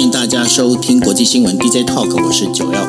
[0.00, 2.80] 欢迎大家收听国际新闻 DJ Talk，我是九幺。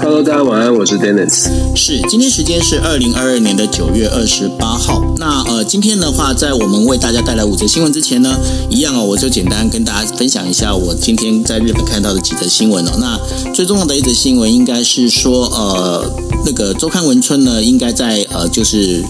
[0.00, 1.46] Hello，大家晚安，我是 Dennis。
[1.76, 5.00] 是，今天时间是二零二二年的九月二十八号。
[5.16, 8.36] 那呃，今天的话，在我们为大家带来五则新闻之前呢，
[8.68, 12.90] 一样哦，我就简单跟大家分享一下我今天在日本看到的几则新闻哦。
[12.98, 16.04] 那最重要的一则新闻应该是说，呃，
[16.44, 19.04] 那个周刊文春呢，应该在呃，就是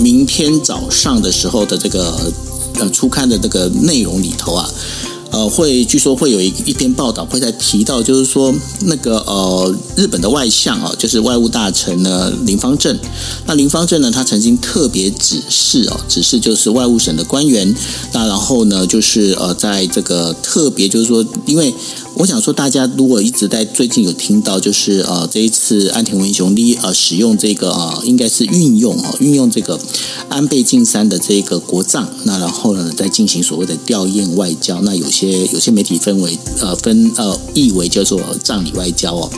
[0.00, 2.12] 明天早上的时候的这个
[2.80, 4.68] 呃初刊的这个内容里头啊。
[5.32, 12.96] 呃，会据说会有一一篇报道会在提到，就是说那个呃，日本的外相啊，就是外务大臣呢林方正。
[13.46, 17.74] 那林方正呢，他曾经特别指示哦，指示就是外务省的官员。
[18.12, 21.74] 那然后呢，就是呃，在这个特别就是说，因为。
[22.14, 29.80] 我想说，大家如果一直在最近有听到，就是呃，这一次安田文雄利呃使用这个呃，应该是运用哈，运用这个
[30.28, 34.80] 安倍晋三的这个国葬，那然后呢，再进行所谓的吊唁外交。
[34.82, 39.30] 那有些有些媒体分为呃分呃译为叫做葬礼外交哦。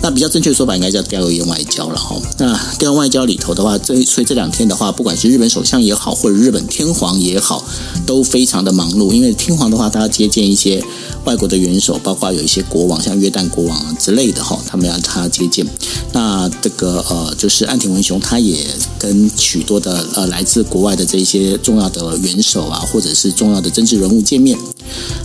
[0.00, 2.16] 那比较正确的说法应该叫吊唁外交了哈。
[2.38, 7.64] 那吊唁外交里头的话，这所以这两天的话，不管是日本首相也好，或者日本天皇也好，
[8.06, 9.12] 都非常的忙碌。
[9.12, 10.82] 因为天皇的话，他要接见一些
[11.24, 15.66] 外国的元首，包括有一些国王，像约旦国王之类的哈，他们要他接见。
[16.12, 18.64] 那这个呃，就是岸田文雄，他也
[18.98, 24.56] 跟许多的呃来自国外的这一些重要的元首啊，或者是重要的政治人物见面。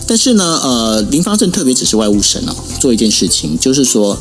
[0.08, 4.18] 但是呢，呃，林芳正特别只是外务省哦，做一件事情，就是说。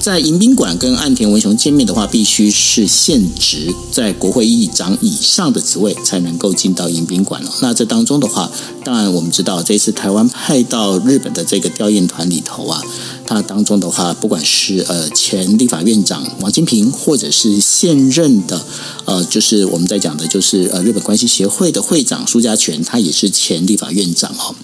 [0.00, 7.52] 在迎宾馆跟岸田文雄见面的话，必须是现职在国会议长以上的职位才能够进到迎宾馆了。
[7.60, 8.50] 那这当中的话，
[8.84, 12.80] 当然我们知道，这次台湾派到日本的这个吊唁团里头啊，
[13.26, 18.64] 它当中的话，不管是呃前立法院长王金平，或者是现任的
[19.04, 24.54] 呃，就是我们在讲的，就是呃日本关系协会的会长苏家全，他也是前立法院长哦。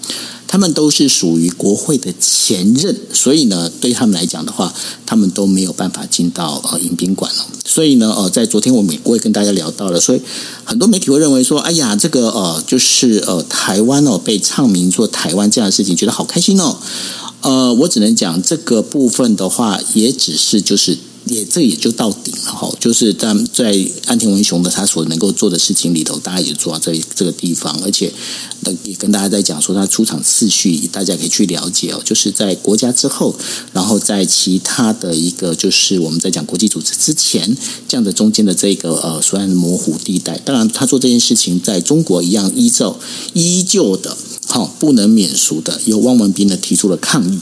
[0.47, 4.73] 他们都是属于国会的前任，所以呢，对他们来讲的话，
[5.05, 7.45] 他们都没有办法进到呃迎宾馆了。
[7.65, 10.21] 所以呢，呃，在昨天我们我也跟大家聊到了，所以
[10.63, 16.77] 很多媒体会认为说，哎呀，这个呃，就是呃，台湾哦被唱名做台湾这样的事情，觉得好开心哦。
[17.41, 20.97] 呃，我只能讲这个部分的话，也只是就是。
[21.27, 28.13] 也这也就到顶了哈，就是在在安田文雄的他所能够做的事情里头，大家也做到这这个地方，而且
[28.83, 33.35] 也跟大家在讲说他出场次序，大家可以去了解哦，就是在国家之后，
[33.73, 37.55] 然后在其他的一个就是我们在讲国际组织之前
[37.87, 42.99] 这样的中间的这个呃，虽然模糊地带，当然他做这件事情在中国一样依照
[43.33, 44.15] 依旧的。
[44.47, 47.39] 好，不能免俗的，由汪文斌呢提出了抗议。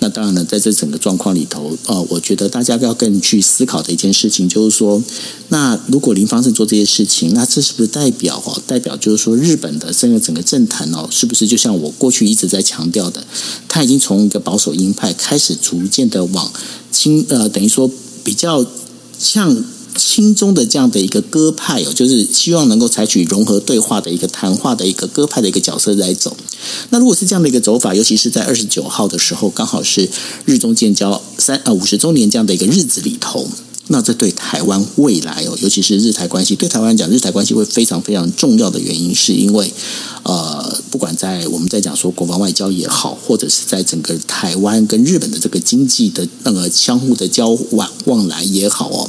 [0.00, 5.02] 那当然呢，在这整个状况里头，呃，我觉得大家要更去思考的一件事情，就是说，
[5.48, 8.60] 那如果林芳正做这些事情，那这是不是代表哦？
[8.66, 13.24] 代表就是说，日本的整个整个政坛哦，是不是就像我过去一直在强调的，
[13.68, 16.52] 他已经从一个保守鹰派开始逐渐的往
[16.90, 17.90] 亲呃，等于说
[18.24, 18.64] 比较
[19.18, 19.64] 像。
[19.94, 26.34] 亲中的这样的一个鸽派哦，就是希望能够采取融合对话的一个谈话的一个鸽派的一个角色来走。
[26.88, 30.08] 那如果是这样的一个走法，尤其是在二十九号的时候，刚好是
[30.46, 33.46] 日中建交三呃五十周年这样的一个日子里头，
[33.88, 39.70] 那这对台湾未来哦，尤其是日台关系，对台湾来讲，日台关系会非常非常重要的原因，是因为
[40.22, 40.51] 呃，
[40.92, 49.08] 不管在我们在讲说国防外交也好，或者是在整个台湾跟日本的这个经济的那个相互的交往往来也好哦。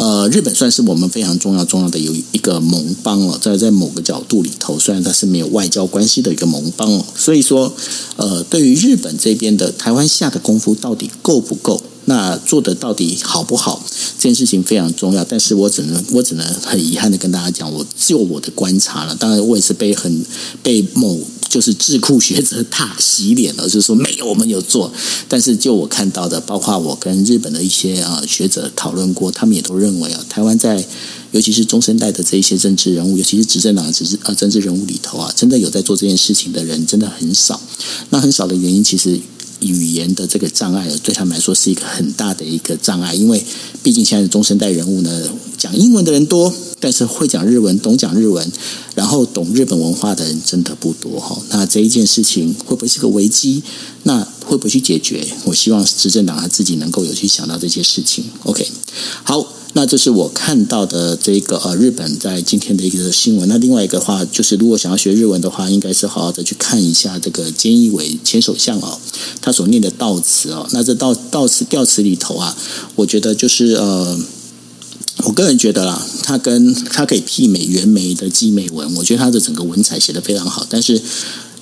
[0.00, 7.70] 呃，日本算是我们非常重要重要的有一个盟邦哦，在在某个角度里头，虽然它是没有外交关系的一个盟邦哦，所以说，
[8.16, 13.84] 呃，对于日本这边的台湾下的功夫到底够不够，那做的到底好不好，
[14.18, 15.22] 这件事情非常重要。
[15.22, 20.24] 但是我只能我只能很遗憾的跟大家讲，我就我的观察了，当然我也是被很
[20.62, 21.20] 被某。
[21.50, 24.90] 就是智库学者大洗脸了，就是说没有我们有做，
[25.28, 30.86] 但是就我看到的，包括我跟日本的一些啊学者讨论过，他们也都认为啊，台湾在
[31.32, 37.60] 尤其是中生代的这一些政治人物，尤其是执政党的执啊政治人物里头啊，真的有在做这件事情的人真的很少。
[38.10, 39.18] 那很少的原因，其实
[39.60, 43.44] 语言的这个障碍对他们来说是一个很大的一个障碍，因为
[43.82, 46.52] 毕竟现在的中生代人物呢，讲英文的人多。
[46.82, 48.50] 但是会讲日文、懂讲日文，
[48.94, 51.38] 然后懂日本文化的人真的不多哈。
[51.50, 53.62] 那这一件事情会不会是个危机？
[54.04, 55.22] 那会不会去解决？
[55.44, 58.24] 我希望执政党他自己能够有去想到这些事情。
[58.44, 58.66] OK，
[59.22, 59.46] 好，
[59.80, 63.48] 那这是我看到的这个呃日本在今天的一个新闻。
[63.48, 69.00] 那另外一个话就是，如果想要学日文的话，应该是好好的去看一下这个菅义伟前首相哦，
[69.40, 70.68] 他所念的悼词哦。
[70.72, 72.54] 那这悼悼词吊词里头啊，
[72.96, 74.20] 我觉得就是呃。
[75.24, 80.66] 我个人觉得啦，他跟他可以媲美袁枚的《祭美文》，我觉得他的整个文采写得非常好。
[80.70, 80.98] 但是，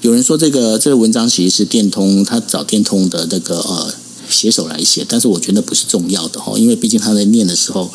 [0.01, 3.93] 有人说这个这个文章其实是电通他找电通的那个呃
[4.31, 7.91] 携手来写，但是我觉得不是重要的哈，因为毕竟他在念的时候，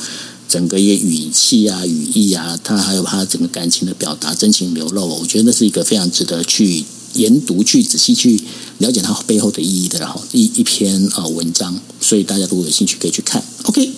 [0.48, 6.84] 整个一个语气啊、语义啊，他还有他整个感情的表达、真情流露，我觉得那是一个非常值得去
[7.14, 8.42] 研读、去仔细去
[8.80, 13.44] 了解它背后的意义的，然后一一篇呃文章，所以大家如果有兴趣可以去看。
[13.64, 13.90] OK，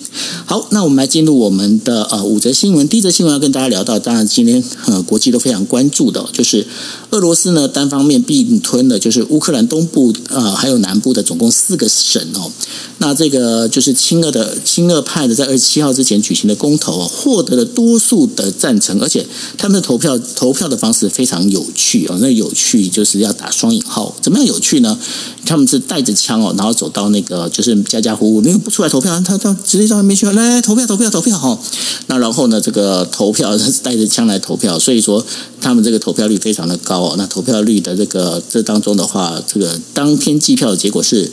[0.44, 2.86] 好，那我们来进入我们的呃五则新闻。
[2.88, 6.64] 第一则新闻要跟大家聊到，当然今天呃国际都非常关注的，就是
[7.10, 12.52] 俄罗斯呢单方面并吞了就是乌克兰东部呃还有南部的总共四个省哦。
[12.98, 19.26] 那这个就是亲俄的亲俄派的在二十七号之前举行的公投啊，获得了多数的赞成，而且
[19.58, 22.16] 他们的投票投票的方式非常有趣哦。
[22.20, 24.98] 那有趣就是要打双引号，怎么样有趣去呢？
[25.44, 29.56] 他们是带着枪哦，然后走到那个就是家家户户，因为不出来投票，他他。
[29.64, 31.58] 直接到外面去，来来投票投票投票哈。
[32.06, 35.24] 那然后呢，这个投票是带着枪来投票，所以说
[35.60, 37.14] 他们这个投票率非常的高哦。
[37.18, 41.30] 那投票率的这个这当中的话，这个当天计票的结果是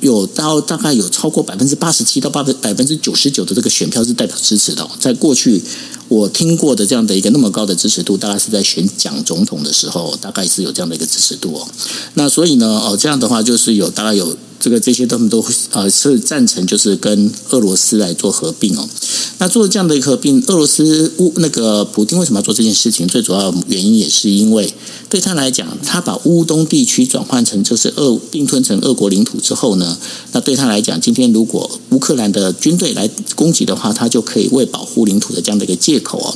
[0.00, 4.88] 有到大概有超过百分之八十七到八百百分之九十九的这个选票是代表支持的。
[5.00, 5.62] 在过去
[6.14, 11.68] 我听过的这样的一个那么高的支持度，大概是在选蒋总统的时候，大概是有这样的一个支持度哦。
[12.14, 14.36] 那所以呢，哦这样的话就是有大概有。
[14.60, 18.88] 这个这些他们都呃是赞成，就是跟俄罗斯来做合并哦。
[19.38, 23.06] 那做这样的一个合并，俄罗斯乌那个普丁为什么要做这件事情？
[23.06, 24.72] 最主要原因也是因为
[25.10, 29.98] 对他来讲，他把乌东地区转换成就是俄并吞成俄国领土之后呢，
[30.32, 36.34] 那对他来讲，今天如果乌克兰的军队来攻击的话，他就可以为保护领土的这样的一个借口哦，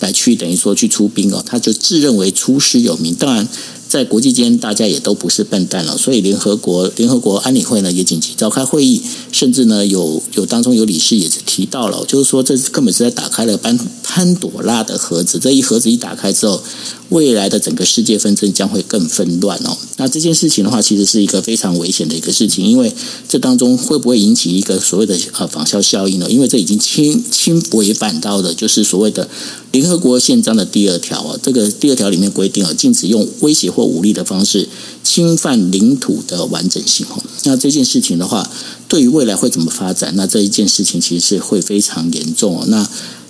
[0.00, 3.14] 来去等于说去出兵哦，他就自认为出师有名。
[3.14, 3.46] 当然。
[3.88, 9.00] 在国际间，大家也都不是笨蛋了，所以联合国联合国安理会呢也紧急召开会议，
[9.32, 16.62] 甚至呢有有当中有理事也是提到了，就是说这根本是在打开了潘潘朵拉的盒子，这一盒子一打开之后，
[17.08, 19.76] 未来的整个世界纷争将会更纷乱哦。
[19.96, 22.92] 那这件事情的话，其实是一个非常危险的一个事情，因为
[23.28, 26.30] 这当中会不会引起一个所谓的呃仿效效应呢？
[26.30, 29.28] 因为这已经侵侵违反到的，就是所谓的
[29.72, 31.38] 联合国宪章的第二条啊。
[31.42, 34.68] 这个第二条里面规定啊，禁止用威胁或武力的方式
[35.04, 37.22] 侵犯领土的完整性哦。
[37.44, 38.50] 那这件事情的话，
[38.88, 40.12] 对于未来会怎么发展？
[40.16, 42.64] 那这一件事情其实是会非常严重哦。
[42.66, 42.84] 那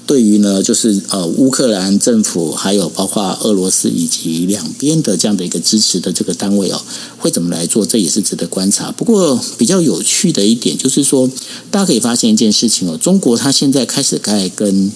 [0.07, 6.81] 对于呢，就是呃，乌克兰政府还有包括俄罗斯以及两边的这样的一个支持的这个单位哦，
[7.19, 7.85] 会怎么来做？
[7.85, 8.91] 这也是值得观察。
[8.91, 11.31] 不过比较有趣的一点就是说，
[11.71, 14.91] 大家可以发现一件事情哦，中国它现在开始在跟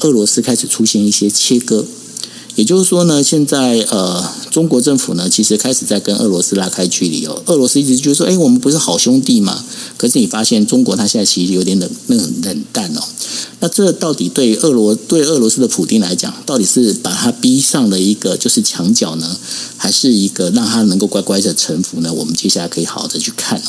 [0.00, 1.86] 俄罗斯开始出现一些切割，
[2.58, 7.40] 也就是说呢，现在呃，中国政府呢其实开始在跟俄罗斯拉开距离哦。
[7.46, 9.64] 俄罗斯一直觉得说，哎，我们不是好兄弟吗？
[9.96, 13.00] 可是你发现中国它现在其实有点冷冷冷淡哦。
[13.60, 19.36] 那这到底对俄罗对俄罗斯的普丁来讲，到底是把他逼上了一个就是墙角呢，
[19.76, 22.12] 还是一个让他能够乖乖的臣服呢？
[22.12, 23.62] 我们接下来可以好好的去看。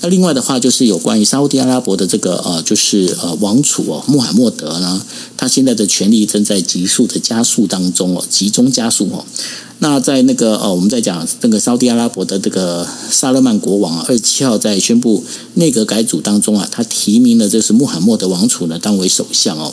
[0.00, 5.02] 那另外的话，就是有关于沙特阿拉伯的这个呃，就是呃王储哦穆罕默德呢，
[5.36, 9.24] 他现在的权力正在急速的加速当中哦，集中加速哦。
[9.80, 19.72] 那在那个呃，我们在讲那个沙乌地阿拉伯的这个萨勒曼国王啊，二十七号在宣布内阁改组当中啊，他提名了这是穆罕默德王储呢当为首相哦。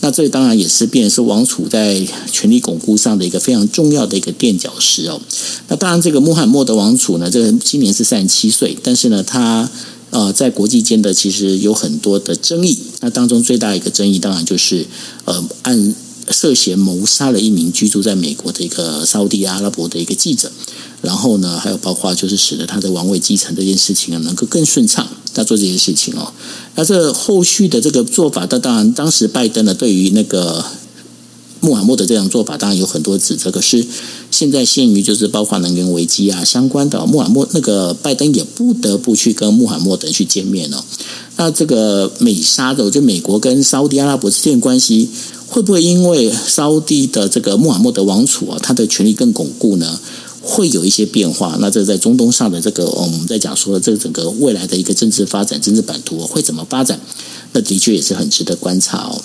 [0.00, 5.18] 那这当然也是变成是王储在权力巩固上的一个非常重要的一个垫脚石哦。
[5.68, 9.66] 那当然，这个穆罕默德王储呢，这个今年是三十七岁，但是呢，他
[10.10, 12.76] 呃在国际间的其实有很多的争议。
[13.00, 14.86] 那当中最大一个争议，当然就是
[15.24, 15.94] 呃按。
[16.30, 20.50] 涉嫌谋杀了一名居住在美国的一个沙乌地阿拉伯的一个记者，
[21.02, 26.32] 然后呢，还有包括就是使得他的王位继承这件事情啊能够更顺畅，他做这件事情哦。
[26.74, 30.64] 那这后续的这个做法，那当然当时拜登呢对于那个
[31.66, 33.50] 穆罕默德这样做法，当然有很多指责。
[33.50, 33.84] 可是
[34.30, 40.78] 现在限于就是包括能源危机啊相关的，穆罕默那个拜登也不得不去跟穆罕默德去见面哦。
[41.36, 45.08] 那这个美沙的，就美国跟沙乌地阿拉伯之间关系。
[45.48, 49.98] 会不会因为沙乌地的这个穆罕默德王储啊，他的权力更巩固呢？
[50.42, 51.56] 会有一些变化。
[51.60, 57.00] 那这在中东上的这个，我们在讲说的这整个未来的一个政治发展、政治版图会怎么发展？
[57.52, 59.22] 那的确也是很值得观察哦。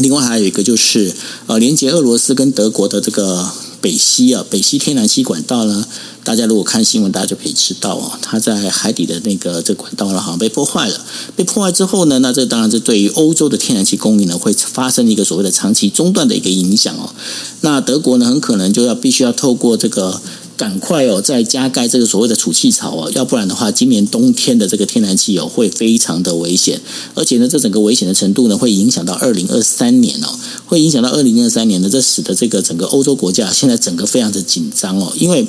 [0.00, 1.14] 另外还有一个就是，
[1.46, 3.48] 呃，连接俄罗斯跟德国的这个
[3.80, 5.86] 北溪啊，北溪天然气管道呢。
[6.24, 11.04] 大家如果看新闻，大家就可以知道哦，它在海底的那个这管道呢，好像被破坏了。
[11.36, 17.14] 被破坏之后呢，那这当然是对于欧洲的天然气供应呢，会发生一个所谓的长期中断的一个影响哦。
[17.60, 20.22] 那德国呢，很可能就要必须要透过这个
[20.56, 26.80] 赶快哦，再加盖这个所谓的储气槽哦，要不然的话，今年冬天的这个天然气哦会非常的危险，
[27.14, 30.28] 而且呢，这整个危险的程度呢，会影响到二零二三年哦，
[30.66, 35.44] 会影响到二零二三年呢，这使得这个整个欧洲国家现在整个非常的紧张哦，因为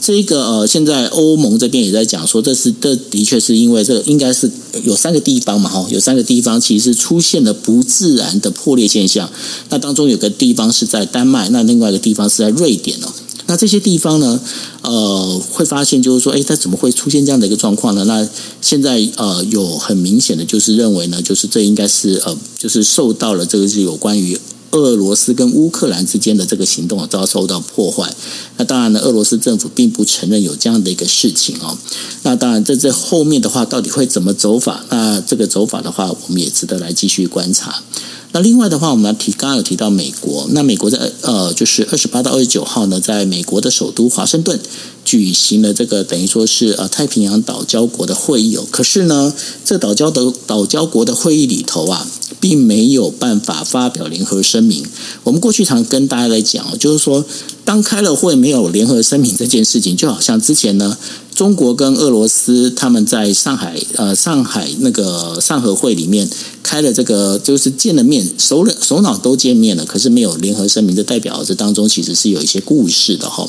[0.00, 4.50] 这个呃，现在欧盟这边也在讲说，这是这的确是因为这应该是
[4.82, 9.30] 有三个地方嘛哈，有三个地方其实出现了不自然的破裂现象，
[9.68, 13.08] 那当中有个地方是在丹麦，那另外一个地方是在瑞典哦。
[13.48, 14.38] 那这些地方呢，
[14.82, 18.04] 呃，会发现就是说，哎，它怎么会出现这样的一个状况呢？
[18.04, 18.28] 那
[18.60, 24.38] 现在呃，有很明显的就是认为呢，就是这应该是呃，就是受到了这个是有关于
[24.72, 28.14] 俄罗斯跟乌克兰之间的这个行动遭受到破坏。
[28.58, 31.78] 那当然呢，俄罗斯政府并不承认有这样的一个事情哦。
[32.24, 34.84] 那当然，在这后面的话，到底会怎么走法？
[34.90, 37.82] 那这个走法的话，我们也值得来继续观察。
[38.32, 40.46] 那另外的话，我们要提，刚刚有提到美国。
[40.50, 44.60] 那美国在呃，就是二十八到二十九号呢，在美国的首都华盛顿
[45.04, 48.66] 举行了这个等于说是呃太平洋岛礁国的会议哦。
[48.70, 49.32] 可是呢，
[49.64, 52.06] 这岛礁的岛礁国的会议里头啊，
[52.38, 54.84] 并没有办法发表联合声明。
[55.24, 57.24] 我们过去常跟大家来讲，就是说，
[57.68, 60.96] 当开了会没有联合声明这件事情，就好像之前呢。
[61.34, 66.28] 中国跟俄罗斯他们在上海呃上海那个上合会里面
[66.64, 73.48] 开了这个就是见了面，首首脑都见面了，可是没有联合声明，这代表这当中其实是有一些故事的哈。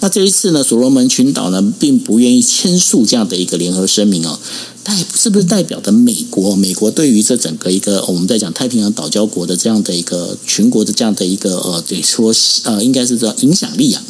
[0.00, 4.38] 那这一次呢，所罗门群岛呢并不愿意签署这样的一个联合声明哦。
[4.82, 6.54] 代是不是代表的美国？
[6.56, 12.32] 美国对于这整个一个我们在讲太平洋岛礁国的这样的一个全国的这样的一个呃，对说
[12.62, 14.02] 呃，应该是这影响力啊，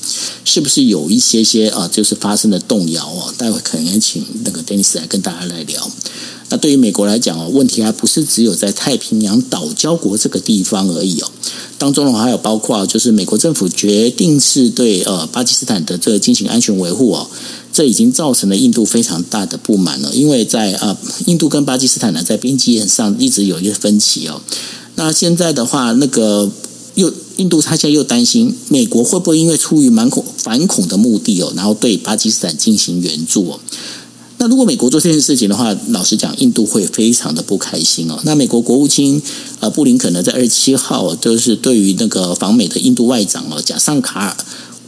[0.45, 3.33] 是不是有一些些啊，就是发生了动摇哦？
[3.39, 5.91] 待会可能请那个 Dennis 来跟大家来聊。
[6.49, 11.31] 那对于美国来讲哦，问题还不是只有在太平洋岛礁国这个地方而已哦。
[11.79, 17.29] 当中的话还有包括就是美国政府决定是对呃巴基斯坦的这个进行安全维护哦。
[17.73, 24.41] 这已经造成了印度非常大的不满了，因为在啊，印度跟巴基斯坦呢，在边界上一直有一个分歧哦。
[24.95, 26.51] 那现在的话，那个
[26.97, 33.61] 又印度他现在又担心美国会不会因为出于蛮恐反恐的目的哦，然后对巴基斯坦进行援助哦。
[34.39, 38.21] 那如果美国做这件事情的话，老实讲，印度会非常的不开心哦。
[38.25, 39.23] 那美国国务卿
[39.61, 44.37] 呃布林肯呢，在二十七号就是对于那个访美的印度外长哦贾尚卡尔。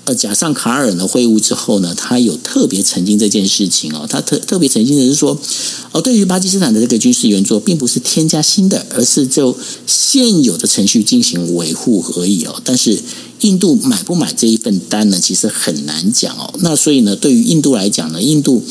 [0.08, 4.06] 呃，加上卡尔的会晤之后呢，他有特别澄清这件事情哦。
[4.08, 5.38] 他特特别澄清的是说，
[5.92, 9.54] 哦，对于巴基斯坦的这个军事援助，并不是添加新的，而是就
[9.86, 12.58] 现有的程序进行维护而已哦。
[12.64, 12.98] 但是
[13.40, 15.20] 印度买不买这一份单呢？
[15.20, 16.54] 其实很难讲哦。
[16.60, 18.64] 那所以呢，对于印度来讲呢，印度。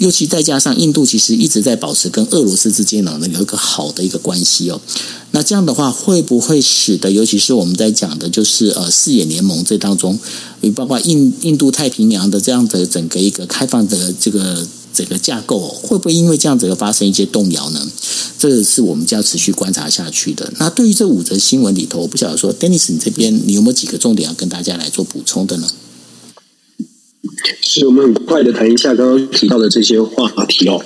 [0.00, 4.80] 尤其再加上印度其实一直在保持跟俄罗斯之间呢有一个好的一个关系哦，
[5.32, 10.18] 那这样的话会不会使得，尤其是我们在讲的就是呃四眼联盟这当中，
[10.60, 17.86] 也包括印印度太平洋的这样的整个一个开放的这个整个架构，会不会因为这样子而发生一些动摇呢？
[18.38, 20.52] 这个是我们就要持续观察下去的。
[20.58, 25.68] 那对于这五则新闻里头，我不晓得说，Dennis 你这边你有没有几个重点要跟大家来做补充的呢？
[27.62, 30.82] 是我们很快的谈一下刚刚提到的这些话题哦。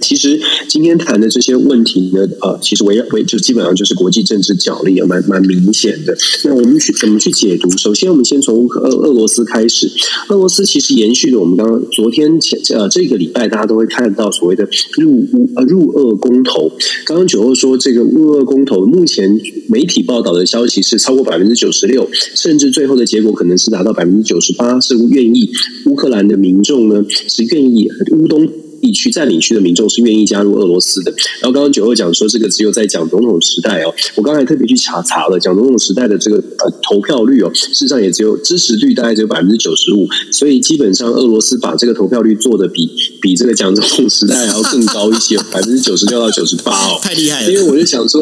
[0.00, 6.16] 其实今天谈的这些问题呢，呃，其实围绕围就基本上就是国际政治角力，也蛮蛮明显的。
[6.44, 7.70] 那我们去怎么去解读？
[7.76, 9.90] 首先，我们先从俄俄罗斯开始。
[10.28, 16.70] 俄罗斯其实延续了我们刚刚昨天前呃这个礼拜大家都会看到所谓的入乌呃入俄公投。
[17.04, 19.38] 刚刚九欧说这个入俄公投，目前
[19.68, 25.50] 媒体报道的消息是超过百分之九十六，甚至最后的结果可能是达到百分之九十八，是愿意
[25.86, 28.48] 乌克兰的民众呢是愿意乌东。
[28.80, 31.10] 地区占领区的民众是愿意加入俄罗斯的。
[31.40, 42.88] 然后刚刚九二讲说，这个只有在蒋总统时代哦，我刚才特别去查查了，蒋总统时代的这个呃投票率哦，事实上也只有支持率大概只有百分之九十五，所以基本上俄罗斯把这个投票率做的比
[43.20, 47.52] 比这个蒋总统时代还要更高一些，百分之九十六到九十八哦， 太厉害了。
[47.52, 48.20] 因为我就想说。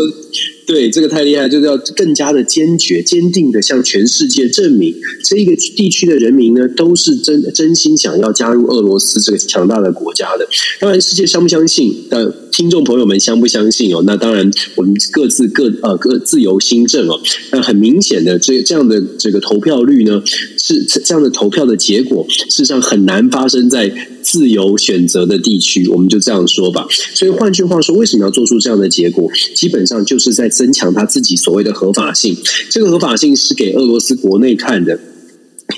[0.66, 4.92] 对，这个太厉害，就是要更加的坚决、坚定的向全世界证明，
[5.23, 10.46] 这一个地区的人民呢，都是真真心想要加入俄罗斯这个强大的国家的。
[10.80, 11.94] 当然，世界相不相信？
[12.11, 14.02] 呃听众朋友们相不相信哦？
[14.06, 17.20] 那当然，我们各自各呃各自由心证哦。
[17.52, 20.20] 那很明显的，这这样的这个投票率呢，
[20.58, 23.92] 是这样的投票的结果，事实上很难发生在
[24.23, 25.87] 自由选择的地区。
[25.88, 26.87] 我们就这样说吧。
[27.14, 29.30] 所以换句话说，为什么要做出这样的结果？
[29.54, 30.50] 基本上就是在。
[30.56, 32.36] 增强他自己所谓的合法性，
[32.70, 34.98] 这个合法性是给俄罗斯国内看的。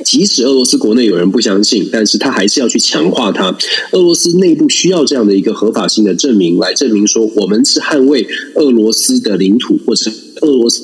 [0.05, 3.57] 即使俄罗斯国内有人不相信，但是他还是要去强化它。
[3.93, 10.83] 俄罗斯内部需要这样的一个合法性的证明，来证明说我们是捍卫俄罗斯的领土，或者是俄罗斯。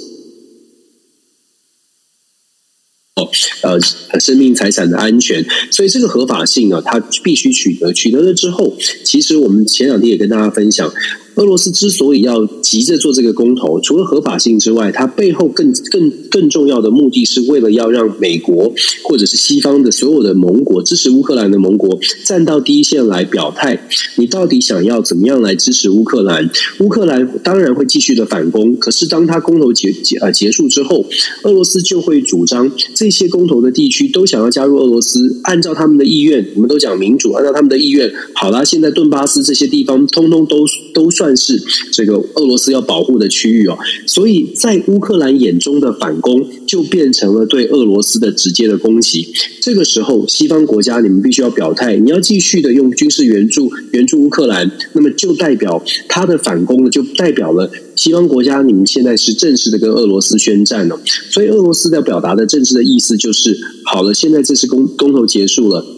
[3.62, 3.80] 呃
[4.20, 8.74] 生命财产的安全，所以这个合法性啊，它必须取得，取得了之后，
[9.04, 10.92] 其实我们前两天也跟大家分享。
[11.36, 18.72] 俄罗斯之所以要急着做这个公投，除了合法性之外，它背后更更更重要的目的是为了要让美国
[19.02, 26.48] 或者是西方的所有的盟国支持乌克兰的盟国站到第一线来表态，你到底想要怎么样来支持乌克兰？
[26.78, 31.04] 乌克兰当然会继续的反攻，可是当他公投结结呃结束之后，
[31.42, 41.23] 俄罗斯就会主张这些公投的地区都想要加入俄罗斯，按照他们的意愿，我们都讲民主，按照他们的意愿，好了，现在顿巴斯这些地方通通都都算。
[41.24, 41.58] 算是
[41.90, 49.26] 这个俄罗斯要保护的区域哦，所以在乌克兰眼中的反攻就变成了对俄罗斯的直接的攻击。
[49.62, 61.00] 这个时候，西方国家你们必须要表态，你要继续的用军事援助援助乌克兰，那么就代表他的反攻呢，就代表了西方国家你们现在是正式的跟俄罗斯宣战了。
[61.30, 65.93] 所以，俄罗斯要表达的政治的意思就是：好了，现在这次公公投结束了。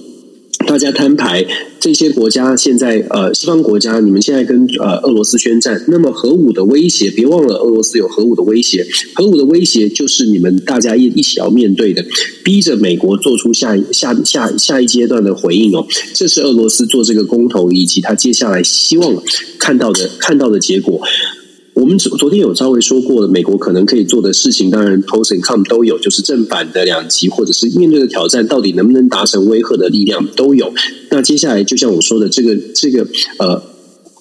[0.66, 1.46] 大家摊牌，
[1.78, 12.04] 这些国家现在呃，西方国家，你们现在跟呃俄罗斯宣战，那么核武的威胁，别忘了俄罗斯有核武的威胁，核武的威胁就是你们大家一一起要面对的，
[12.44, 19.22] 逼着美国做出下下下下一阶段的回应哦，这是俄罗斯做这个公投以及他接下来希望
[19.58, 21.00] 看到的看到的结果。
[21.76, 30.72] 我们昨昨天有稍微说过了，美国可能可以做的事情，当然 pros and cons 都有，就是正反的两极，或者是面对的挑战，到底能不能达成威慑的力量都有。
[31.10, 33.06] 那接下来，就像我说的，这个这个
[33.38, 33.62] 呃，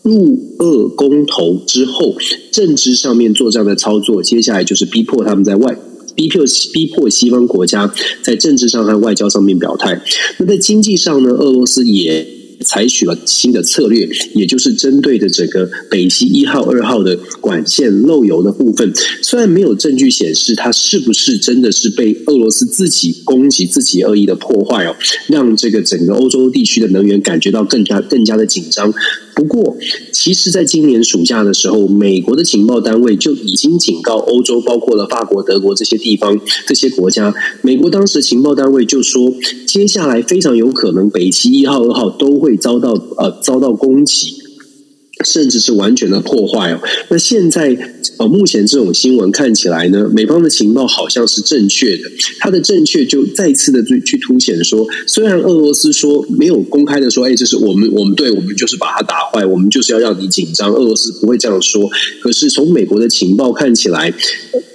[0.04, 2.14] 入俄公投之后，
[2.52, 5.80] 政治上面做这样的操作，接下来就是逼迫他们在外
[6.14, 6.44] 逼迫
[6.74, 7.90] 逼迫西方国家
[8.22, 10.02] 在政治上和外交上面表态。
[10.40, 12.35] 那在经济上呢，俄罗斯也。
[12.62, 24.96] 采取了新的策略，也就是针对的整个北溪一号、二号的管线漏油的部分，虽然没有证据显示它是不是真的是被俄罗斯自己攻击、自己恶意的破坏哦，
[25.28, 28.94] 让这个整个欧洲地区的能源感觉到更加更加的紧张。
[29.36, 29.76] 不过，
[30.14, 37.34] 其实，在今年暑假的时候，美国的情报单位就已经警告欧洲，包括了法国、德国这些地方、这些国家。
[37.62, 39.34] 美国当时情报单位就说，
[39.68, 44.45] 接下来非常有可能北溪一号、二号都会遭到呃遭到攻击。
[45.24, 46.80] 甚至是完全的破坏哦。
[47.10, 47.78] 那现在
[48.18, 52.04] 呃，目前这种新闻看起来呢，美方的情报好像是正确的。
[52.40, 60.72] 它的正确就再次的去去凸显说，虽然俄罗斯说没有公开的说，哎，这是我们我们对我们就是把它打坏，我们就是要让你紧张。
[60.72, 61.90] 俄罗斯不会这样说。
[62.22, 64.14] 可是从美国的情报看起来，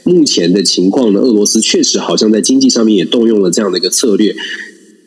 [0.04, 4.34] 目前的情况呢，俄罗斯确实好像在经济上面也动用了这样的一个策略，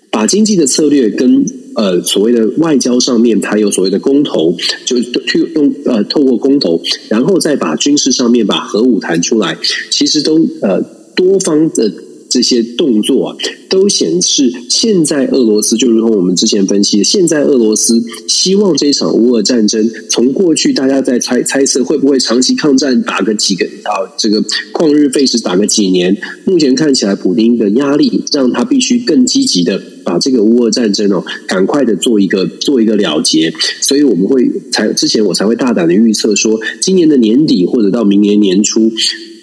[0.10, 1.63] 把经济的策略跟。
[1.76, 4.56] 呃，所谓的外交上面，它有所谓的公投，
[4.86, 9.58] 就去用呃，透过公投，然后再把军事上面把核武弹出来，
[9.90, 10.82] 其实都呃
[11.16, 11.92] 多方的
[12.34, 13.38] 这些动作啊，
[13.70, 24.42] 都显示现在俄罗斯就如同我们之前分析的，现在俄罗斯希望这一场乌俄战争，从过去大家在猜猜测会不会长期抗战打个几个啊，这个
[24.74, 29.80] 旷日费时打个几年，目前看起来普丁的压力让他必须更积极的。
[30.06, 38.92] 把这个乌俄战争哦，赶快的做一个做一个了结，所以我们会才之前我才会大胆的预测说，今年的年底或者到明年年初。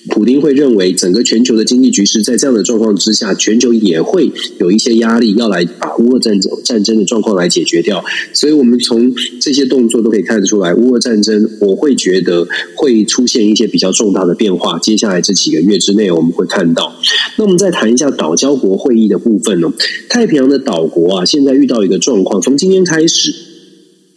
[0.09, 8.03] 普丁会认为，整个全球的经济局势在这样的状况之下，全球也会有一些压力，要来把乌俄战争战争的状况来解决掉。
[8.33, 14.79] 所以，我们从这些动作都可以看得出来，乌俄战争我会觉得会出现一些比较重大的变化。
[14.79, 16.95] 接下来这几个月之内，我们会看到。
[17.37, 19.73] 那我们再谈一下岛交国会议的部分呢？
[20.09, 23.50] 太平洋的岛国啊，现在遇到一个状况，从今天开始。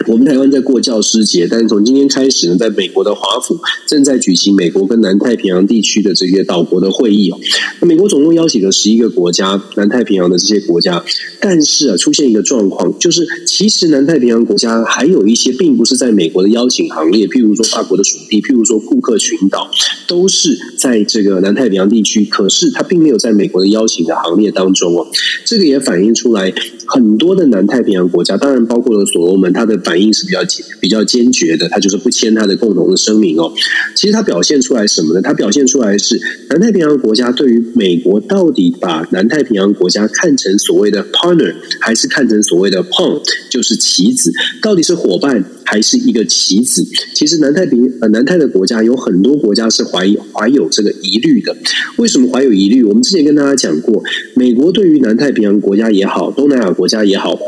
[0.08, 7.40] 我们台湾在过教师节，但是从今天开始呢，在美国的华府正在举行美国跟南太平洋地区的这些岛国的会议哦。
[7.80, 11.04] 那美国总共邀请了十一个国家，南太平洋的这些国家，
[11.40, 19.70] 但是啊，出现一个状况，就是其实南太平洋国家还有一些并不是在美国的邀请行列，譬如说法国的属地，譬如说库克群岛，
[20.08, 25.08] 都是在这个南太平洋地区，可是它并没有在美国的邀请的行列当中哦。
[25.46, 26.54] 这个也反映出来
[26.86, 30.04] 很多的南太平洋国家，当然包括了所罗门，它的反。
[30.04, 30.40] 应是比较
[30.82, 33.54] 比较坚决的，他就是不签他的共同的声明哦。
[33.96, 35.22] 其实他表现出来什么呢？
[35.22, 36.20] 他表现出来是
[36.50, 44.30] 南太平洋国家对于美国到底把南太平洋国家看成所谓的 partner，还是看成所谓的 pawn，就是棋子，
[44.62, 46.86] 到底是伙伴还是一个棋子？
[47.14, 51.56] 其实南太平呃南太的国家有很多国家是怀疑怀有这个疑虑的。
[51.96, 52.84] 为什么怀有疑虑？
[52.84, 54.04] 我们之前跟大家讲过，
[54.36, 57.40] 美国对于南太平洋国家也好，东南亚国家也好。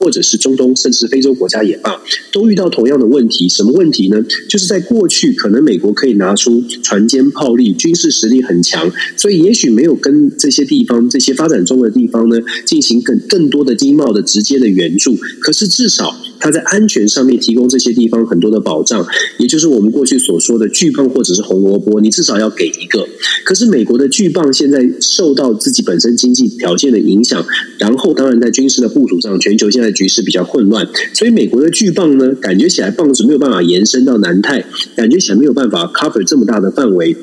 [0.00, 3.48] 或者是中东，甚至非洲国家也罢，都遇到同样的问题。
[3.48, 4.24] 什么问题呢？
[4.48, 15.16] 就是在过去，可能美国可以拿出船坚炮利，军事实力很强，所以也许没有跟这些地方、这些发展中的地方呢，进行更更多的经贸的直接的援助。
[15.40, 19.06] 可是至少他在安全上面提供这些地方很多的保障，
[19.38, 23.06] 也就是我们过去所说的巨棒或者是红萝卜，你至少要给一个。
[23.44, 27.44] 可是美国的巨棒现在受到自己本身经济条件的影响，
[27.78, 34.64] 然后当然在军事的部署上，全球现在局势比较混乱，所以美国的巨棒呢，感觉起来棒子没有办法延伸到南太，
[34.96, 37.16] 感觉起来没有办法 cover 这么大的范围。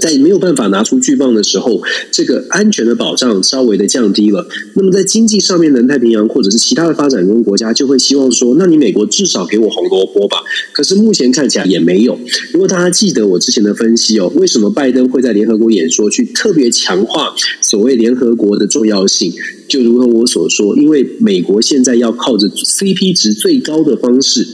[0.00, 1.80] 在没有办法拿出巨棒的时候，
[2.10, 4.46] 这个安全的保障稍微的降低了。
[4.74, 10.38] 那么在经济上面，南太平洋或者是其他的发展中国家就会希望说，那你美国至少给我红萝卜吧。
[10.72, 12.18] 可是目前看起来也没有。
[12.52, 19.32] 如果大家记得我之前的分析哦，为什么拜登会在联合国演说去特别强化所谓联合国的重要性？
[19.68, 24.46] 就如同我所说，因为美国现在要靠着 CP 值最高的方式。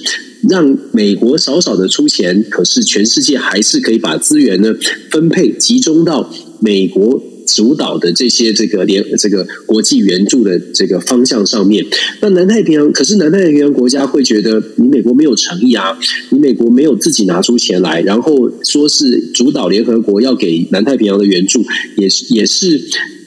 [0.49, 4.75] 让美国少少的出钱，可是全世界还是可以把资源呢
[5.11, 11.85] 分配集中到美国主导的这些这个联这个国际援助的这个方向上面。
[12.21, 15.99] 那南太平洋，可是南太平洋国家会觉得你美国没有诚意啊，
[16.31, 21.65] 你美国没有自己拿出钱来，然后说是主导联合国要给南太平洋的援助，
[21.97, 22.81] 也是也是。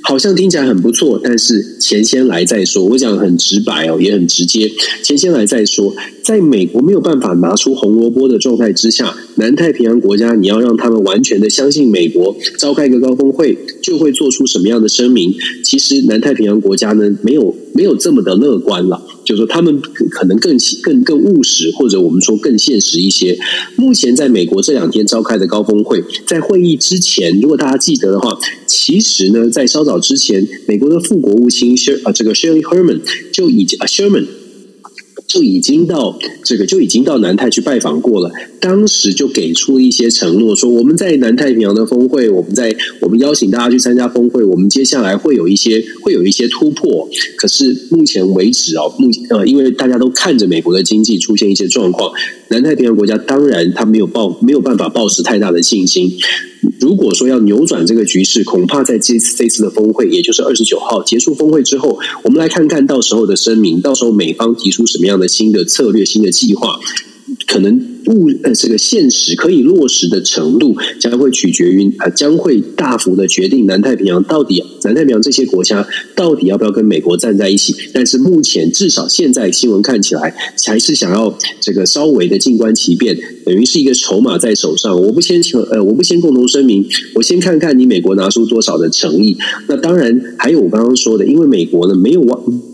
[0.03, 2.83] 好像听起来很不错，但是钱先来再说。
[2.83, 4.69] 我讲很直白哦，也很直接，
[5.01, 5.95] 钱先来再说。
[6.21, 15.33] 在美国没有办法拿出红萝卜的状态之下，南太平洋国家你要让他们完全的相信美国，召开一个高峰会就会做出什么样的声明？
[15.63, 19.01] 其实南太平洋国家呢，没有没有这么的乐观了。
[19.25, 23.37] 就是说，他们可能更更更务实，或者我们说更现实一些。
[23.75, 34.25] 目前在美国这两天召开的高峰会，在会议之前，如果大家记得的话，其实呢，在稍早之前，美国的副国务卿谢啊，这个 Sherry Herman 就已经啊 Sherman。
[35.27, 47.07] 就已经到这个就已经到南太去拜访过了，当时就给出一些承诺，说我们在南太平洋的峰会，我们在我们邀请大家去参加峰会，我们接下来会有一些会有一些突破。
[47.37, 52.11] 可是目前为止啊，目呃，因为大家都看着美国的经济出现一些状况，
[52.53, 56.11] 南太平洋国家当然他没有抱没有办法抱持太大的信心。
[56.79, 66.79] 如果说要扭转这个局势，恐怕在这次这次的峰会，也就是二十九号结束峰会之后，我们来看看到时候的声明，到时候美方提出什么样的新的策略、新的计划。
[67.47, 67.75] 可能
[68.07, 77.73] 物呃，这个现实可以落实的程度，将会取决于啊，将会大幅的决定南太平洋到底南太平洋这些国家到底要不要跟美国站在一起。
[77.93, 85.01] 但是目前至少现在新闻看起来，还是想要这个稍微的静观其变，等于是一个筹码在手上。
[85.01, 85.41] 我不先
[85.71, 89.37] 呃，我不先共同声明，我先看看你美国拿出多少的诚意。
[89.67, 92.72] 那当然还有我刚刚说的，因为美国呢没有忘。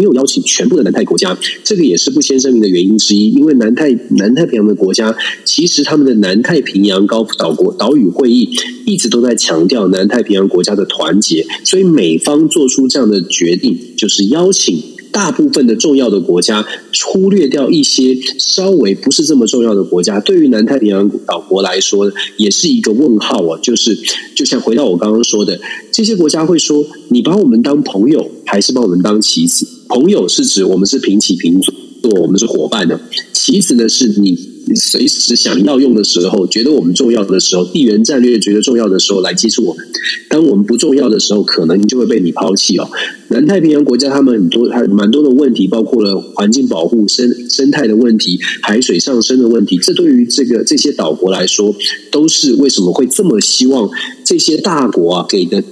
[0.00, 3.30] 没有邀请全部的南太国家，这个也是不先声明的原因之一。
[3.32, 8.48] 因为南太南太平洋的国家，其实他们的南太平洋高岛国岛屿会议
[8.86, 14.82] 一直都在强调南太平洋国家的团结，所以美方做出这样的决定，就是邀请
[15.12, 16.64] 大部分的重要的国家，
[17.04, 20.20] 忽略掉一些稍微不是这么重要的国家。
[20.20, 23.58] 对于南太平洋岛国来说，也是一个问号啊。
[23.62, 23.98] 就是
[24.34, 25.60] 就像回到我刚刚说的，
[25.92, 29.66] 这些国家会说：你把我们当朋友，还是把我们当棋子？
[29.88, 31.74] 朋友是指我们是平起平坐，
[32.20, 33.00] 我们是伙伴的。
[33.32, 34.38] 棋子呢，是你
[34.74, 39.84] 随时想要用的时候，觉得我们重要的时候，地缘战略觉得重要的时候来接触我们。
[40.28, 42.88] 当我们不重要的时候，可能就会被你抛弃哦。
[43.28, 49.78] 南太平洋国家他们很多还蛮多的问题，包括了环境保护、生生态的问题、海水上升的问题。
[49.78, 51.74] 这对于这个这些岛国来说，
[52.12, 53.90] 都是为什么会这么希望
[54.24, 55.62] 这些大国啊给的。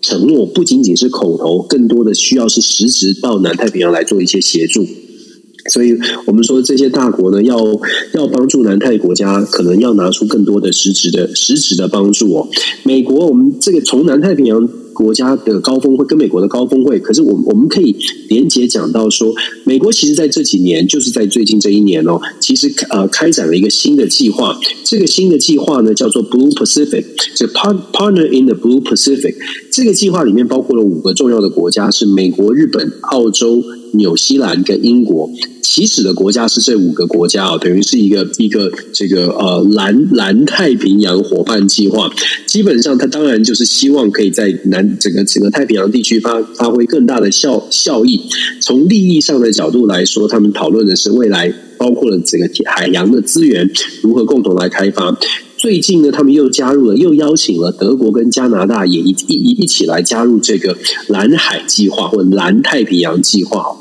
[0.00, 4.86] 承诺不仅仅是口头，更多的需要是实质到南太平洋来做一些协助。
[5.68, 7.56] 所以我们说这些大国呢，要
[8.14, 12.48] 要帮助南太国家，可能要拿出更多的实质的实质的帮助哦。
[12.84, 14.68] 美国，我们这个从南太平洋。
[14.98, 17.94] 国家的高峰会跟美国的高峰会，可是我我们可以
[18.28, 24.58] 连结讲到说，美国其实在这几年，就是在最近这一年哦，其实呃开展了一个新的计划。
[24.82, 27.04] 这个新的计划呢叫做 Blue Pacific，
[27.36, 29.36] 就 Partner in the Blue Pacific。
[29.70, 33.62] 这个计划里面包括了五个重要的国家，是美国、日本、澳洲。
[33.92, 35.30] 纽西兰跟英国
[35.62, 42.10] 起始的国家是这五个国家啊，等于是一个一个这个呃蓝蓝太平洋伙伴计划。
[42.46, 48.20] 基本上，它当然就是希望可以在南整个整个太平洋地区发发挥更大的效效益。
[48.60, 53.70] 从利益上的角度来说，他们讨论的是未来包括了整个海洋的资源
[54.02, 55.16] 如何共同来开发。
[55.58, 63.76] 最近呢，他们又加入了，又邀请了德国跟加拿大也一一一一起来加入这个蓝海计划或蓝太平洋计划。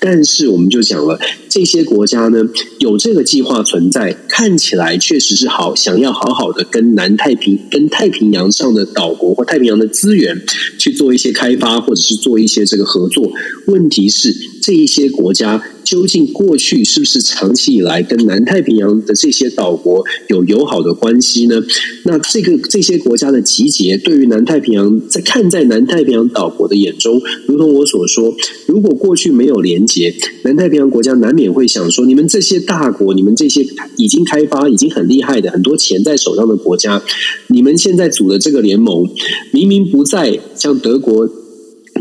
[0.00, 2.42] 但是我们就讲了，这些国家呢
[2.78, 10.40] 有这个计划存在，看起来确实是好，想要好好的跟南太平、跟太平洋上的岛国或太平洋的资源
[10.78, 13.30] 去做一些开发，或者是做一些这个合作。
[13.66, 14.34] 问题是，
[14.68, 15.62] 这一些国家。
[15.84, 21.62] 究竟过去是不是长期以来跟南太平洋的这些岛国有友好的关系呢？
[22.04, 37.02] 那这个这些国家的集结，对于南太平洋在看在南太平洋岛国的眼中，如同我所说，如果过去没有连结，南太平洋国家难免会想说：你们这些大国，你们这些已经开发、已经很厉害的很多钱在手上的国家，
[37.46, 39.08] 你们现在组的这个联盟，
[39.52, 41.26] 明明不在像德国。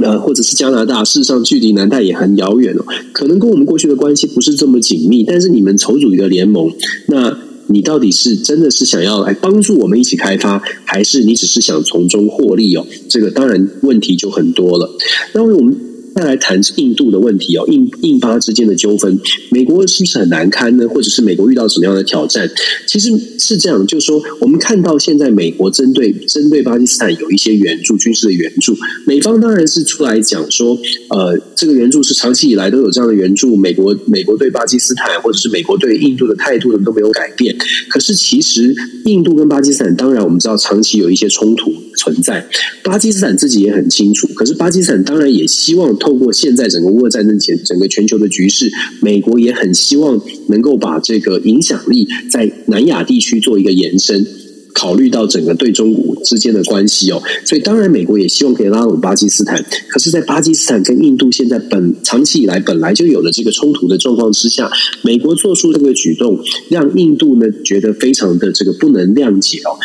[0.02, 5.24] 呃，或者是加拿大，事实上距离南大也很遥远哦，可能跟我们过去的关系不是这么紧密。
[5.24, 6.72] 但是你们筹组一个联盟，
[7.08, 12.86] 那你到底是真的是想要来帮助我们一起开发，还是你只是想从中获利哦？
[13.10, 14.90] 这个当然问题就很多了。
[15.34, 15.87] 那我们。
[16.18, 19.20] 再来谈印度的问题哦，印印巴之间的纠纷，
[19.52, 20.88] 美国是不是很难堪呢？
[20.88, 22.50] 或者是美国遇到什么样的挑战？
[22.88, 28.76] 其实是这样，就是说，我们看到现在美国针对针对巴基斯坦有一些援助，军事的援助，
[29.06, 30.76] 美方当然是出来讲说，
[31.10, 37.56] 呃，这个援助是长期以来都有这样的援助，美国美国对巴基斯坦或者是美国对印度的态度呢都没有改变。
[37.90, 38.74] 可是其实
[39.06, 42.44] 印度跟巴基斯坦，当然我们知道长期有一些冲突存在，
[42.82, 44.28] 巴基斯坦自己也很清楚。
[44.34, 45.96] 可是巴基斯坦当然也希望。
[46.08, 50.18] 透过现在整个乌俄战争前整个全球的局势，美国也很希望
[50.48, 54.26] 能够把这个影响力在南亚地区做一个延伸。
[54.74, 59.66] 考虑到整个对中国之间的关系哦，所以当然美国也希望可以拉拢巴基斯坦。
[59.90, 64.70] 可是，在巴基斯坦跟印度现在本长期以来本来就有了这个冲突的状况之下，
[65.02, 66.40] 美国做出这个举动，
[66.70, 69.76] 让印度呢觉得非常的这个不能谅解哦。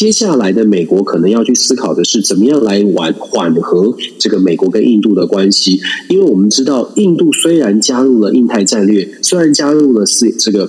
[0.00, 10.66] 接下来的美国可能要去思考的是，怎么样来缓缓和这个美国跟印度的关系，因为我们知道，印度虽然加入了印太战略，虽然加入了四这个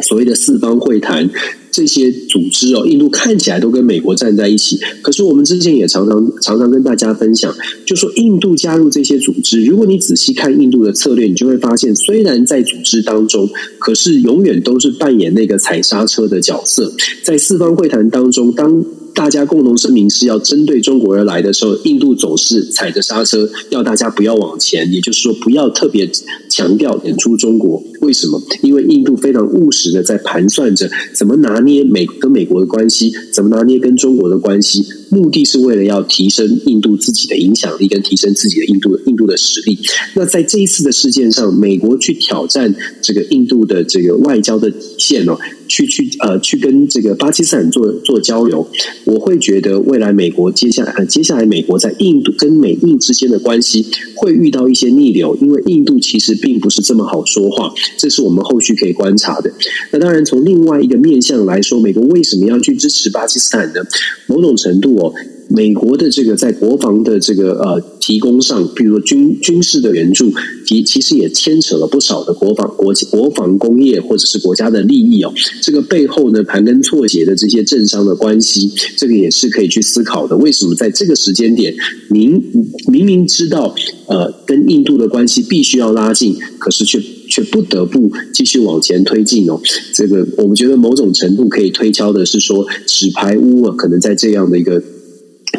[0.00, 1.30] 所谓的四方会谈。
[1.72, 7.54] 这些组织哦，印度看起来都跟美国站在一起，可是我们之前也常常常常跟大家分享，
[7.84, 13.46] 就说印度加入这些组织，如果你仔细看印度的策略，你就会发现，虽然在组织当中，
[13.78, 16.90] 可是永远都是扮演那个踩刹车的角色，
[17.22, 18.82] 在四方会谈当中，当。
[19.16, 26.08] 大家共同声明是要针对中国而来的时候，印度总是踩着刹车，要大家不要往前，也就是说，不要特别
[26.50, 27.82] 强调演出中国。
[28.02, 28.38] 为什么？
[28.62, 39.78] 因为印度非常务实的在盘算着怎么拿捏美跟美国的关系，怎么拿捏跟中国的关系，目的是为了要提升印度自己的影响力，跟提升自己的印度印度的实力。
[40.14, 45.38] 那在这一次的事件上，美国去挑战这个印度的这个外交的底线哦。
[45.68, 48.66] 去去呃，去跟这个巴基斯坦做做交流，
[49.04, 59.52] 我会觉得未来美国接下来呃，接下来美国在印度跟美印之间的关系会遇到一些逆流，因为印度其实并不是这么好说话，这是我们后续可以观察的。
[59.92, 63.80] 那当然，从另外一个面向来说，美国为什么要去支持巴基斯坦呢？
[64.26, 65.14] 某种程度哦。
[65.48, 70.32] 美国的这个在国防的这个呃提供上，比如说军军事的援助，
[70.66, 75.32] 其其实也牵扯了不少的国防国国防工业或者是国家的利益哦。
[75.62, 80.36] 这个背后呢，盘根错节的这些政商的关系，这个也是可以去思考的。
[80.36, 81.74] 为什么在这个时间点，
[82.10, 82.42] 明
[82.88, 83.74] 明明知道
[84.08, 89.60] 呃跟印度的关系必须要拉近，可是却却不得不继续往前推进哦？
[89.94, 94.82] 这个我们觉得某种程度可以推敲的是说，纸牌屋啊，可能在这样的一个。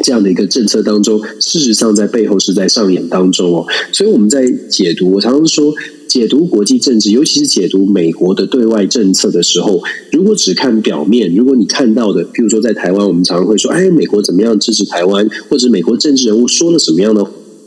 [0.02, 3.66] 这样的一个政策当中，事实上在背后是在上演当中哦。
[3.92, 5.74] 所以我们在解读，我常常说，
[6.06, 9.82] 解读国际政治，尤其是解读美国的对外政策的时候，
[10.12, 17.24] 如果只看表面，如果你看到的，譬如说在台湾，我们常常会说，哎，美国怎么样支持台湾，或者美国政治人物说了什么样的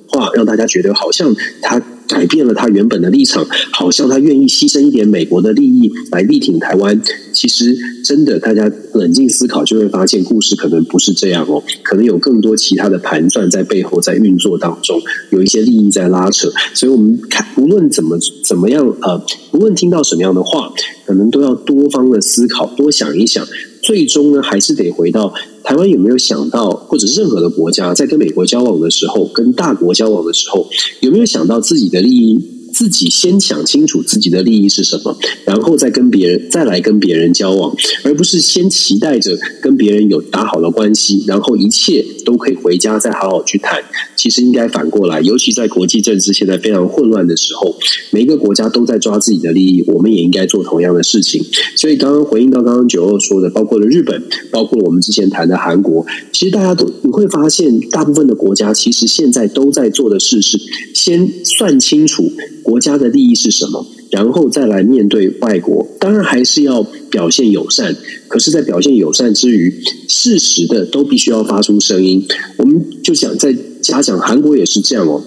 [0.08, 1.82] 话，让大家觉得好像他。
[2.12, 7.02] 改变了他原本的立场，好像他愿意牺牲一点美国的利益来力挺台湾。
[7.32, 16.52] 其实，真的，大家冷静思考就会发现，故事可能不是这样哦，可能有更多其他的盘算在背后在运作当中，有一些利益在拉扯。
[16.74, 20.72] 所以，我们看，无论怎么怎么样，呃，无论听到什么样的话，
[21.06, 23.48] 可能都要多方的思考，多想一想。
[23.82, 30.68] 最终呢，还是得回到台湾有没有想到，或者任何的国家在跟美国交往的时候，跟大国交往的时候，
[31.02, 32.40] 有没有想到自己的利益？
[32.72, 43.80] 自己先想清楚自己的利益是什么，然后再跟别人再来跟别人交往，而不是先期待着跟别人有打好的关系，然后一切都可以回家再好好去谈。
[44.16, 47.76] 其实应该反过来，尤其在国际政治现在非常混乱的时候，
[48.12, 51.44] 每一个国家都在抓自己的利益，我们也应该做同样的事情。
[51.76, 60.60] 所以刚刚回应到刚刚九二说的，包括了日本，包括我们之前谈的韩国，其实大家都你会发现，大部分的国家其实现在都在做的事是
[60.94, 62.32] 先算清楚。
[62.64, 65.88] 国家的利益是什么，然后再来面对外国。
[66.00, 67.96] 当然还是要表现友善，
[68.28, 69.74] 可是，在表现友善之余，
[70.08, 72.26] 适时的都必须要发出声音。
[72.58, 75.24] 我们就想再加讲，韩国也是这样哦。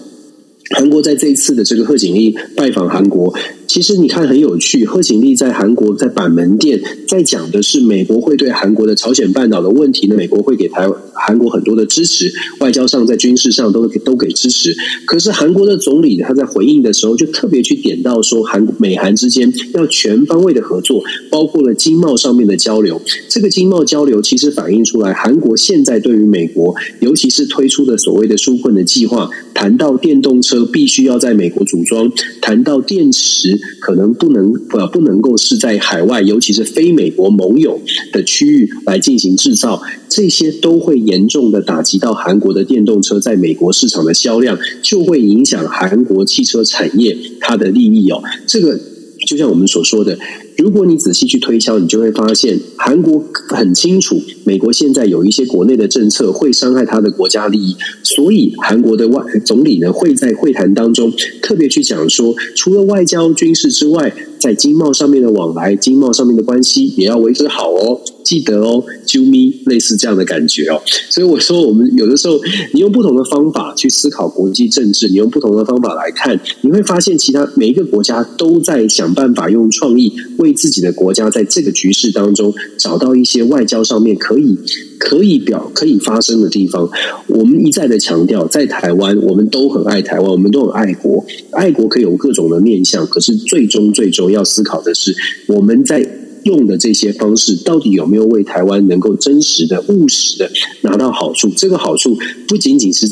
[0.71, 3.35] 韩国在这一次的这个贺锦丽拜访韩国。
[3.75, 14.73] 其实你看很有趣，贺锦丽在韩国在板门店在讲的是美国会对韩国的朝鲜半岛的问题呢，美国会给台湾韩国很多的支持，外交上在军事上都都给支持。
[15.05, 23.03] 可是韩国的总理他在回应的时候就特别去点到说，韩美韩之间要全方位的合作，包括了经贸上面的交流。
[23.29, 32.09] 这个经贸交流其实反映出来，韩国现在对于美国，尤其是推出的所谓的纾困的计划，谈到电动车必须要在美国组装，
[32.41, 33.59] 谈到电池。
[33.81, 37.81] 可能不能呃不能够是在海外，尤其是非美国盟友
[38.13, 48.23] 的区域来进行制造，这些都会严重的打击到韩国的电动车在美国市场的销量，就会影响韩国汽车产业它的利益哦。
[48.47, 48.79] 这个
[49.27, 50.19] 就像我们所说的。
[50.57, 61.13] 如果你仔细去推敲，你就会发现，韩国很清楚，美国现在有一些国内的政策会伤害他的国家利益，所以韩国的外总理呢会在会谈当中
[61.43, 70.83] 特别去讲说，除了外交军事之外，在经贸上面的往来、经贸上面的关系也要维持好哦，记得哦，啾咪类似这样的感觉哦。
[71.09, 72.39] 所以我说，我们有的时候，
[72.75, 80.13] 你用不同的方法去思考国际政治，你用不同的方法来看，你会发现，其他每一个国家都在想办法用创意。
[80.37, 84.59] 为自己的国家在这个局势当中找到一些外交上面可以
[85.05, 86.89] 可以表可以发生的地方。
[87.27, 91.23] 我们一再的强调，在台湾，我们都很爱台湾，我们都很爱国。
[91.51, 95.15] 爱国可以有各种的面向，可是最终最终要思考的是，
[95.47, 96.09] 我们在
[96.45, 101.51] 用的这些方式，到底有没有为台湾能够真实的、务实的拿到好处？
[101.55, 102.17] 这个好处
[102.49, 103.07] 不仅仅是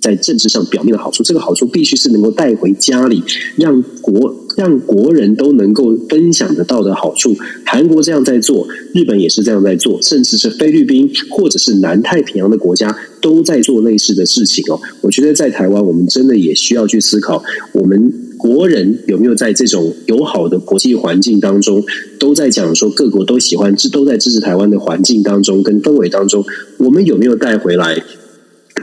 [0.00, 3.22] 在政治上表面的好处，这个好处必须是能够带回家里，
[3.56, 4.34] 让国。
[4.56, 14.80] 让国人都能够分享得到的好处，韩国这样在做，日本也是这样在做，甚至是菲律宾或者是南太平洋的国家都在做类似的事情哦。
[15.02, 21.84] 我觉得在台湾，我们真的也需要去思考，我们国人有没有在这种友好的国际环境当中，
[22.18, 26.42] 都在讲说各国都喜欢，都在支持台湾的环境当中跟氛围当中，
[26.78, 28.02] 我们有没有带回来？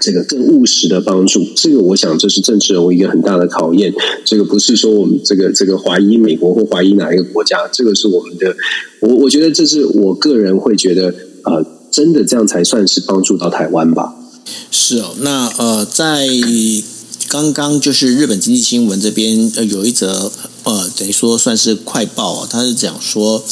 [0.02, 3.94] 这个更务实的帮助，这个我想这是政治人物一个很大的考验。
[4.26, 8.56] 这个不是说我们这个这个怀疑美国或怀疑哪一个国家，这个是我们的。
[9.02, 14.16] 我我觉得这是我个人会觉得，呃，真的这样才算是帮助到台湾吧。
[14.72, 16.28] 是哦，那呃，在
[17.30, 20.32] 刚刚就是日本经济新闻这边呃有一则
[20.64, 23.44] 呃等于说算是快报啊，他是讲说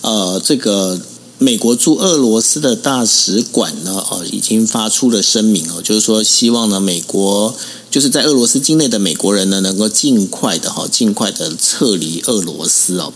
[0.00, 0.98] 呃这个。
[1.42, 7.56] 美国驻俄罗斯的大使馆呢，哦，已经发出了声明哦，就是说希望呢，美国
[7.90, 13.14] 就是在俄罗斯境内的美国人呢，能够尽快的哈，尽快的撤离俄罗斯哦。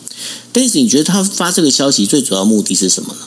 [0.53, 3.21] 但是你觉得他发这个消息最主要目的是什么呢？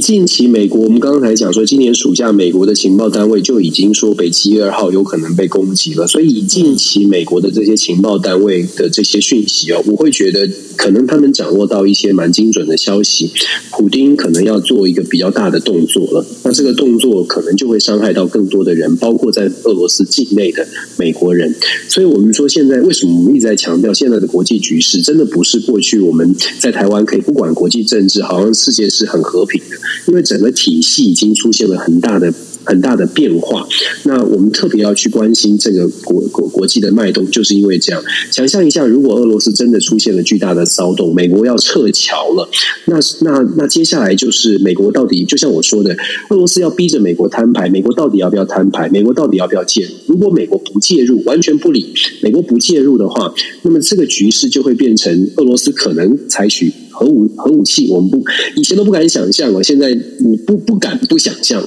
[0.00, 13.30] 近期美国，我们刚才讲说，今年暑假美国的情报单位就已经说北溪一二号有可能被攻击了，所以近期美国的这些情报单位的这些讯息哦，我会觉得可能他们掌握到一些蛮精准的消息，
[13.72, 21.54] 普丁可能要做一个比较大的动作了，那这个动作可能就会伤害到更多的人，包括在俄罗斯境内的美国人。
[21.88, 29.76] 所以我们说，现在为什么我们一直在强调，现在的国际局势真的不是过去我们在台湾可以不管国际政治，好像世界是很和平的。
[30.06, 32.32] 因为整个体系已经出现了很大的
[32.70, 33.66] 很大的变化，
[34.04, 38.00] 那我们特别要去关心这个国国国际的脉动，就是因为这样。
[38.30, 42.48] 想象一下，如果俄罗斯真的出现了巨大的骚动，美国要撤侨了，
[42.86, 45.96] 那那那接下来就是美国到底，就像我说的，
[46.28, 48.88] 俄罗斯要逼着美国摊牌，美国到底要不要摊牌？
[48.88, 50.14] 美国到底要不要介入？
[50.14, 56.72] 如果美国不介入，完全不理，美国不介入的话，那么这个局势就会变成俄罗斯可能采取。
[56.92, 58.22] 核武核武器，我们不
[58.56, 61.66] 以前都不敢想象了，现在你不不敢不想象，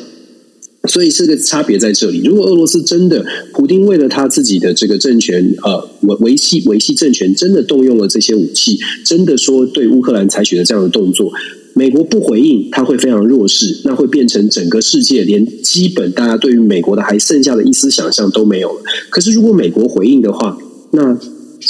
[0.90, 2.22] 所以这个差别在这里。
[2.26, 11.32] 如果俄罗斯真的，普丁为了他自己的这个政权，呃维维系维系政权，真的动用了这些武器，真的说对乌克兰采取了这样的动作，
[11.74, 18.82] 美国不回应，他会非常弱势，那会变成整个世界连基本大家对于美国的还剩下的一丝想象都没有了。
[19.10, 20.58] 可是如果美国回应的话，
[20.92, 21.18] 那。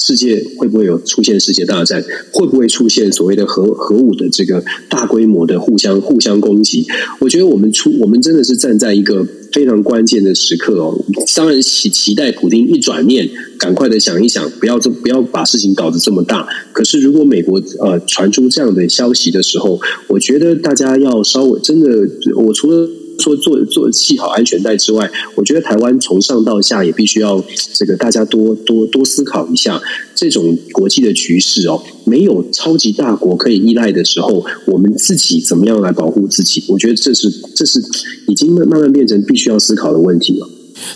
[0.06, 2.04] 世界会不会有出现世界大战？
[2.34, 6.86] 会不会出现所谓的核核武的这个大规模的互相互相攻击？
[7.22, 10.93] 我觉得我们出我们真的是站在一个非常关键的时刻哦。
[11.34, 16.45] 当然期期待普京一转念，赶快的想一想，不要这不要把事情搞得这么大。
[16.74, 19.80] 可是如果美国呃传出这样的消息的时候，
[20.10, 21.88] 我觉得大家要稍微真的，
[22.36, 22.89] 我除了。
[23.18, 27.43] 做做做系好安全带之外，我觉得台湾从上到下也必须要
[27.74, 29.82] 这个大家多多多思考一下
[30.16, 31.82] 这种国际的局势哦。
[32.05, 36.64] 没有超级大国可以依赖的时候，我们自己怎么样来保护自己？
[36.68, 37.82] 我觉得这是这是
[38.28, 40.49] 已经慢慢变成必须要思考的问题了。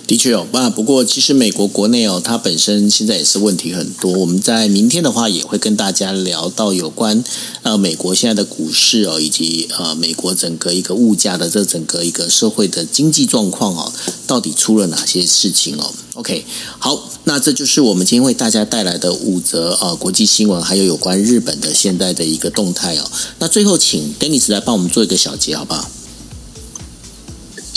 [0.05, 4.11] 的确有，不过其实美国国内哦，它本身现在也是问题很多。
[4.13, 7.23] 我们在明天的话也会跟大家聊到有关
[7.63, 13.91] 呃美国现在的股市哦，以及呃美国整个一个物价的这整个一个社会的经济状况哦，
[14.25, 16.45] 到底出了哪些事情哦？OK，
[16.80, 23.11] 好，那这就是我们今天为大家带来的五则呃国际新闻，还有有关日本的现在的一个动态哦。
[23.39, 25.89] 那最后请 Dennis 来帮我们做一个小结，好不好？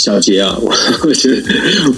[0.00, 0.72] 小杰啊，我
[1.06, 1.42] 我觉得，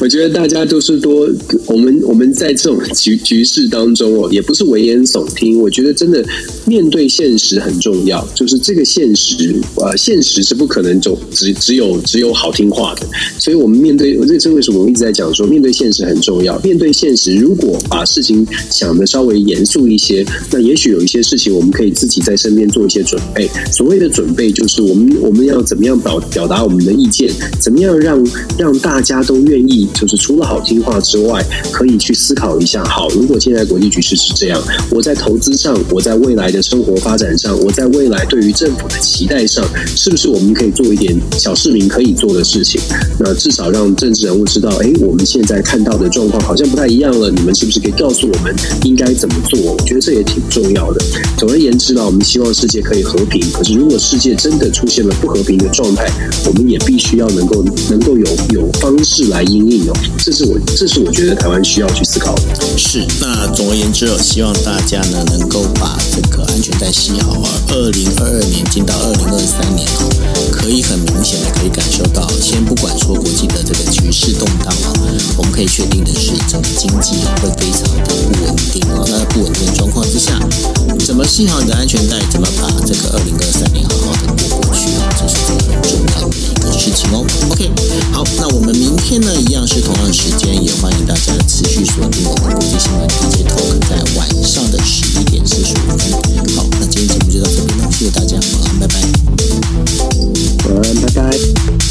[0.00, 1.28] 我觉得大家都是多，
[1.66, 5.57] 我们我们在这种局局势当中哦，也不是危言耸听。
[5.61, 6.24] 我觉得真的
[6.66, 13.07] 面对现实很重要，就是这个现实，呃，现实是不可能就只只有只有好听话的。
[13.38, 16.59] 所以我们面对，这是为什么我一直在讲说，面对现实很重要。
[16.59, 23.48] 面对现实，如果把事情想的稍微严肃一些，那也许有一些事情我们可以自己在身边做一些准备。
[23.70, 27.30] 所谓的准备，就是我们我们要怎么样表表达我们的意见，
[27.61, 27.91] 怎么样。
[27.99, 28.22] 让
[28.59, 32.84] 让大家都愿意，就是除了好听话之外，可以去思考一下。
[32.84, 39.64] 好，如果现在国际局势是这样，我在投资上，我在未来的生活发展上，我在未来对于政府的期待上，
[39.97, 42.80] 是不是我们可以做一点小市民可以做的事情？
[43.18, 47.30] 那至少让政治人物知道，哎，我们现在看到的状况好像不太一样了。
[47.30, 49.59] 你们是不是可以告诉我们应该怎么做？
[49.61, 51.01] 我觉得这也挺重要的。
[51.38, 53.40] 总而言之呢，我们希望世界可以和平。
[53.53, 56.07] 可是如果世界真的出现了不和平的状态，
[56.47, 57.62] 我们也必须要能够。
[57.91, 62.43] 能够有有方式来应应哦，这是我这是我觉得台湾需要去思考的。
[62.76, 67.49] 是，那总而言之，希望大家呢能够把这个安全带系好啊。
[67.68, 70.09] 二零二二年进到二零二三年哦，
[70.62, 74.94] 可以很明显的可以感受到，先不管说国际的这个局势动荡啊，
[75.36, 79.02] 我们可以确定的是，整个经济会非常的不稳定啊。
[79.10, 80.38] 那不稳定状况之下，
[81.04, 87.26] 怎么系好你的安全带，怎么把这个二零二三年好好的过过去啊，这是这个很重要的一个事情哦。
[87.50, 87.68] OK。
[88.12, 96.54] 好，那我们明天呢，一样是同样时间，也欢迎大家持续锁定我们国际新闻 DJ Talk，在晚上的十一点四十五分。
[96.54, 99.22] 好，那今天节目就到这边了，谢谢大家，晚安，拜拜。
[100.81, 100.83] 拜
[101.14, 101.82] 拜，